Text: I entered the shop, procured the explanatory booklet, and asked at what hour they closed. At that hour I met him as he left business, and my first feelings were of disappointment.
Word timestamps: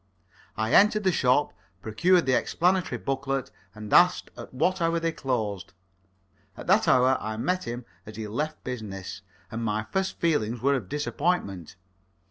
I 0.57 0.73
entered 0.73 1.03
the 1.03 1.11
shop, 1.11 1.53
procured 1.83 2.25
the 2.25 2.33
explanatory 2.33 2.97
booklet, 2.97 3.51
and 3.75 3.93
asked 3.93 4.31
at 4.35 4.51
what 4.51 4.81
hour 4.81 4.99
they 4.99 5.11
closed. 5.11 5.73
At 6.57 6.65
that 6.65 6.87
hour 6.87 7.19
I 7.21 7.37
met 7.37 7.65
him 7.65 7.85
as 8.07 8.15
he 8.15 8.27
left 8.27 8.63
business, 8.63 9.21
and 9.51 9.63
my 9.63 9.85
first 9.91 10.19
feelings 10.19 10.59
were 10.59 10.73
of 10.73 10.89
disappointment. 10.89 11.75